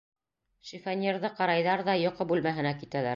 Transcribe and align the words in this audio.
Шифоньерҙы 0.69 1.31
ҡарайҙар 1.41 1.85
ҙа 1.91 1.97
йоҡо 2.05 2.31
бүлмәһенә 2.33 2.73
китәләр. 2.83 3.09